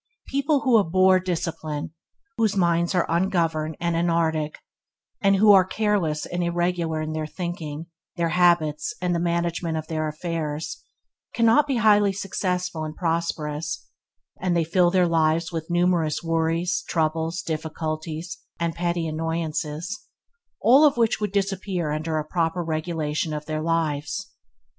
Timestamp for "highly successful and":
11.75-12.95